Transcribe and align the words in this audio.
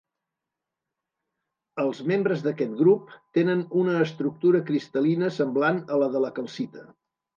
Els 1.83 1.99
membres 2.13 2.41
d'aquest 2.47 2.73
grup 2.79 3.13
tenen 3.39 3.61
una 3.83 3.93
estructura 4.07 4.63
cristal·lina 4.71 5.33
semblant 5.37 5.83
a 5.99 6.05
la 6.05 6.09
de 6.17 6.23
la 6.25 6.33
calcita. 6.41 6.89